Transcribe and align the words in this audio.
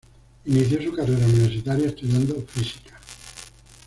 Inició 0.45 0.81
su 0.81 0.93
carrera 0.95 1.25
universitaria 1.27 1.85
estudiando 1.89 2.43
Física. 2.47 2.99